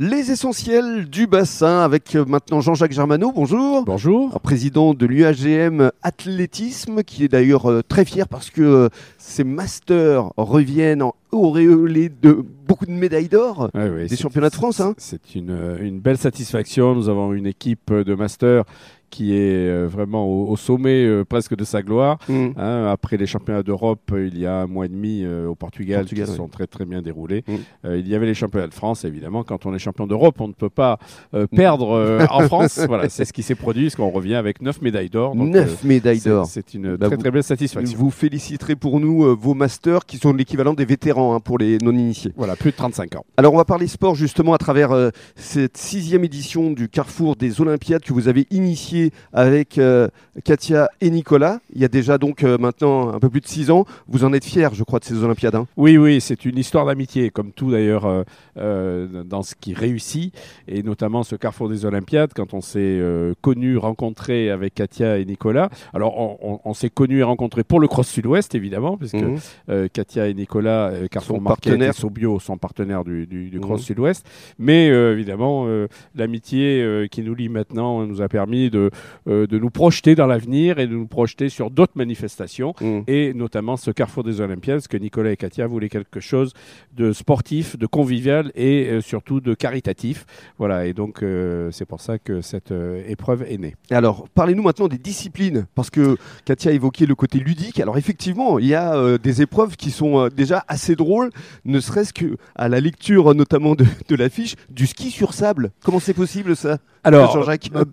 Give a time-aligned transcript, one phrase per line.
[0.00, 3.32] Les essentiels du bassin avec euh, maintenant Jean-Jacques Germano.
[3.32, 3.84] Bonjour.
[3.84, 4.38] Bonjour.
[4.38, 8.88] Président de l'UAGM Athlétisme, qui est d'ailleurs euh, très fier parce que euh,
[9.18, 14.54] ses masters reviennent en auréolés de beaucoup de médailles d'or Ouais, ouais, des championnats de
[14.54, 14.80] France.
[14.80, 14.94] hein.
[14.98, 16.94] C'est une, euh, une belle satisfaction.
[16.94, 18.64] Nous avons une équipe de master
[19.10, 22.18] qui est euh, vraiment au, au sommet euh, presque de sa gloire.
[22.28, 22.48] Mm.
[22.58, 26.00] Hein, après les championnats d'Europe, il y a un mois et demi euh, au Portugal,
[26.00, 26.36] Portugal, qui oui.
[26.36, 27.42] sont très très bien déroulés.
[27.48, 27.54] Mm.
[27.86, 29.44] Euh, il y avait les championnats de France, évidemment.
[29.44, 30.98] Quand on est champion d'Europe, on ne peut pas
[31.56, 32.80] perdre en France.
[32.86, 35.34] Voilà, c'est ce qui s'est produit, parce qu'on revient avec neuf médailles d'or.
[35.34, 36.44] Donc, euh, Neuf médailles c'est- d'or.
[36.46, 37.98] C'est une Bah, très vous- très belle satisfaction.
[37.98, 42.32] Vous féliciterez pour nous vos masters qui sont l'équivalent des vétérans hein, pour les non-initiés.
[42.36, 43.24] Voilà, plus de 35 ans.
[43.36, 47.60] Alors on va parler sport justement à travers euh, cette sixième édition du Carrefour des
[47.60, 50.08] Olympiades que vous avez initié avec euh,
[50.44, 51.60] Katia et Nicolas.
[51.74, 53.84] Il y a déjà donc euh, maintenant un peu plus de six ans.
[54.08, 55.54] Vous en êtes fiers, je crois, de ces Olympiades.
[55.54, 55.66] hein?
[55.76, 58.06] Oui, oui, c'est une histoire d'amitié, comme tout d'ailleurs
[58.56, 60.34] dans ce qui réussit,
[60.66, 65.24] et notamment ce Carrefour des Olympiades, quand on s'est euh, connu, rencontré avec Katia et
[65.24, 65.70] Nicolas.
[65.94, 69.16] Alors, on, on- on s'est connu et rencontré pour le Cross Sud-Ouest, évidemment, puisque
[69.68, 73.80] euh, Katia et Nicolas, euh, Carrefour Market et Sobio sont partenaires du, du- du Cross
[73.80, 73.86] Mhm.
[73.86, 74.26] Sud-Ouest.
[74.58, 78.90] Mais euh, évidemment, euh, l'amitié euh, qui nous lie maintenant nous a permis de,
[79.26, 83.00] de nous projeter dans l'avenir et de nous projeter sur d'autres manifestations Mm.
[83.06, 86.52] et notamment ce carrefour des Olympiades, parce que Nicolas et Katia voulaient quelque chose
[86.96, 90.26] de sportif, de convivial et surtout de caritatif.
[90.58, 91.24] Voilà, et donc
[91.70, 92.72] c'est pour ça que cette
[93.08, 93.74] épreuve est née.
[93.90, 97.80] Alors parlez-nous maintenant des disciplines, parce que Katia a évoqué le côté ludique.
[97.80, 101.30] Alors effectivement, il y a des épreuves qui sont déjà assez drôles,
[101.64, 105.70] ne serait-ce que à la lecture notamment de, de l'affiche du ski sur sable.
[105.82, 107.84] Comment c'est possible ça Alors, Jean-Jacques euh,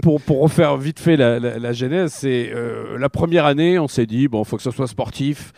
[0.00, 3.88] pour, pour refaire vite fait la, la- la genèse, c'est euh, la première année, on
[3.88, 5.52] s'est dit, bon, il faut que ce soit sportif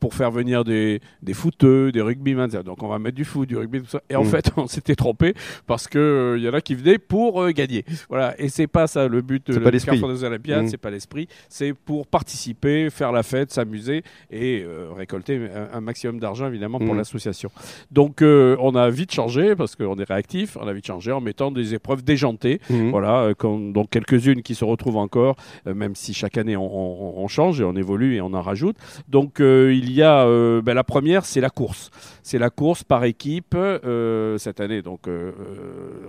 [0.00, 2.46] pour faire venir des, des footeux, des rugbymen.
[2.46, 2.62] etc.
[2.64, 4.00] Donc on va mettre du foot, du rugby, tout ça.
[4.10, 4.26] Et en Mm.
[4.26, 5.34] fait, on s'était trompé
[5.66, 7.84] parce que euh, il y en a qui venaient pour euh, gagner.
[8.08, 8.34] Voilà.
[8.40, 9.92] Et c'est pas ça le but de pas l'esprit.
[10.00, 10.64] Carrefour des Olympiades.
[10.64, 10.68] Mm.
[10.68, 11.28] C'est pas l'esprit.
[11.48, 16.78] C'est pour participer, faire la fête, s'amuser et euh, récolter un, un maximum d'argent évidemment
[16.78, 16.98] pour Mm.
[16.98, 17.50] l'association.
[17.90, 20.56] Donc euh, on a vite changé parce qu'on est réactif.
[20.60, 22.60] On a vite changé en mettant des épreuves déjantées.
[22.70, 22.90] Mhm.
[22.90, 23.34] Voilà, euh,
[23.72, 25.36] donc quelques-unes qui se retrouvent encore,
[25.66, 28.42] euh, même si chaque année on, on- on change et on évolue et on en
[28.42, 28.76] rajoute.
[29.08, 31.90] Donc euh, il y a euh, ben, la première, c'est la course.
[32.22, 34.82] C'est la course par équipe euh, cette année.
[34.82, 35.30] Donc euh,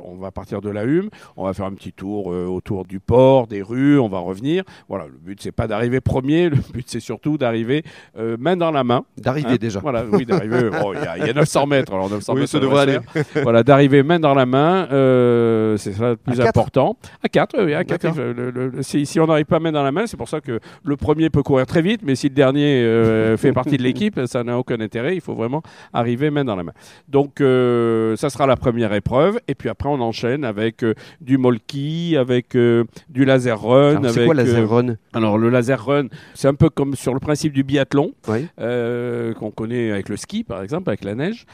[0.03, 3.45] on va partir de la Hume, on va faire un petit tour autour du port,
[3.47, 4.63] des rues, on va revenir.
[4.89, 7.83] Voilà, le but c'est pas d'arriver premier, le but c'est surtout d'arriver
[8.39, 9.03] main dans la main.
[9.17, 9.79] D'arriver Hein, déjà.
[9.79, 10.69] Voilà, oui, d'arriver.
[10.71, 12.99] bon, Il y, a- il y a 900 mètres, alors 900 Oui, mètres, ça devrait
[13.13, 13.43] faire.
[13.43, 14.87] voilà, d'arriver main dans la main,
[15.77, 16.97] c'est ça le plus À quatre important.
[17.23, 18.01] À 4, oui, à quatre.
[18.03, 18.17] D'accord.
[18.17, 20.41] Le- le- le- si, si on n'arrive pas main dans la main, c'est pour ça
[20.41, 24.19] que le premier peut courir très vite, mais si le dernier fait partie de l'équipe,
[24.25, 25.15] ça n'a aucun intérêt.
[25.15, 25.61] Il faut vraiment
[25.91, 26.71] arriver main dans la main.
[27.09, 29.39] Donc, euh, ça sera la première épreuve.
[29.47, 34.01] Et puis après, on enchaîne avec euh, du molki, avec euh, du laser run.
[34.09, 34.95] C'est quoi laser run?
[35.13, 38.47] alors, le laser run, c'est un peu comme sur le principe du biathlon Oui.
[39.35, 41.45] qu'on connaît avec le ski, par exemple, avec la neige.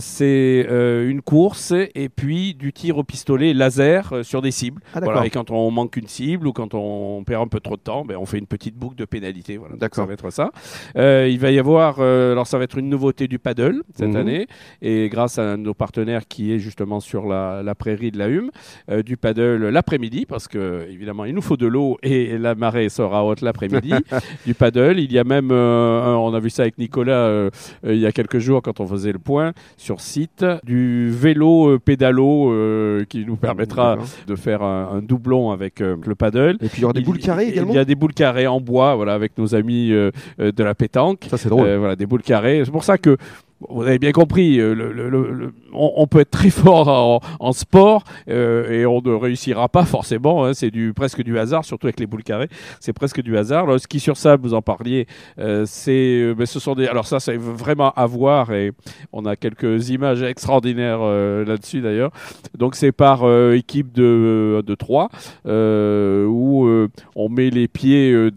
[0.00, 4.80] C'est une course et puis du tir au pistolet laser sur des cibles.
[4.94, 7.76] Ah, voilà, et quand on manque une cible ou quand on perd un peu trop
[7.76, 9.56] de temps, ben, on fait une petite boucle de pénalité.
[9.56, 10.04] Voilà, D'accord.
[10.04, 10.50] Ça va être ça.
[10.96, 14.08] Euh, il va y avoir, euh, alors ça va être une nouveauté du paddle cette
[14.10, 14.16] Mhm.
[14.16, 14.46] année,
[14.82, 18.50] et grâce à nos partenaires qui est justement sur la, la prairie de la Hume,
[18.90, 22.88] euh, du paddle l'après-midi, parce que évidemment il nous faut de l'eau et la marée
[22.88, 23.92] sera haute l'après-midi.
[24.46, 27.48] du paddle, il y a même, euh, on a vu ça avec Nicolas
[27.84, 33.04] il y a quelques jours quand on faisait le point sur site, du vélo pédalo
[33.08, 36.56] qui nous permettra de faire un, un doublon avec euh, le paddle.
[36.60, 38.12] Et puis il y aura des Il- boules carrées également Il y a des boules
[38.14, 41.23] carrées en bois, voilà, avec nos amis euh, de la pétanque.
[41.28, 41.66] Ça c'est drôle.
[41.66, 42.62] Euh, voilà, des boules carrées.
[42.64, 43.16] C'est pour ça que
[43.60, 49.00] vous avez bien compris, euh, on, peut être très fort en, sport euh, et on
[49.00, 50.44] ne réussira pas forcément.
[50.44, 52.48] hein, c'est presque du hasard, surtout avec les boules carrées.
[52.80, 53.66] C'est presque du hasard.
[53.66, 55.06] Le ski sur sable, vous en parliez.
[55.38, 56.46] euh, c'est, ben.
[56.88, 58.72] Alors ça, c'est vraiment à voir et
[59.12, 62.10] on a quelques images extraordinaires là-dessus d'ailleurs.
[62.56, 65.08] Donc c'est par équipe de de trois
[65.46, 66.68] euh, où
[67.16, 68.28] on met les pieds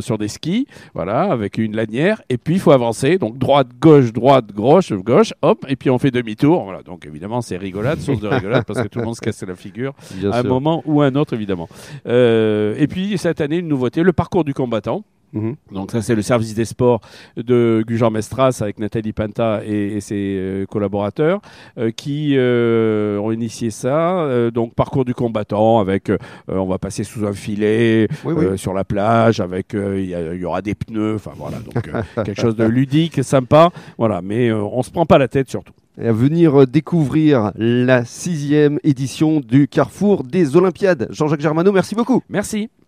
[0.00, 4.12] sur des skis, voilà, avec une lanière, et puis il faut avancer, donc droite, gauche,
[4.12, 4.63] droite, gauche,
[5.02, 6.82] gauche, hop, et puis on fait demi-tour, voilà.
[6.82, 9.54] Donc évidemment c'est rigolade, source de rigolade, parce que tout le monde se casse la
[9.54, 11.68] figure Bien à un moment ou à un autre évidemment.
[12.06, 15.04] Euh, et puis cette année une nouveauté, le parcours du combattant.
[15.34, 15.56] Mhm.
[15.72, 17.00] Donc ça c'est le service des sports
[17.36, 21.40] de Gujan Mestras avec Nathalie Panta et, et ses euh, collaborateurs
[21.76, 24.50] euh, qui euh, ont initié ça.
[24.52, 26.10] Donc parcours du combattant avec
[26.48, 28.58] on va passer sous un filet Oui, oui.
[28.58, 31.16] sur la plage avec il y, aura des pneus.
[31.16, 31.90] Enfin voilà donc
[32.24, 33.70] quelque chose de ludique, sympa.
[33.98, 35.72] Voilà mais on se prend pas la tête surtout.
[36.00, 41.06] Et à venir découvrir la sixième édition du Carrefour des Olympiades.
[41.10, 42.22] Jean-Jacques Germano, merci beaucoup.
[42.28, 42.68] Merci.